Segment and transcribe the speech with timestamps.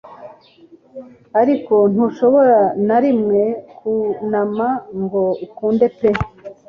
[1.41, 3.41] Ariko ntushobora na rimwe
[3.77, 4.67] kunama
[5.01, 6.09] ngo ukunde pe